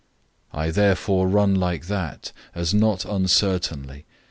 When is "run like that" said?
1.29-2.31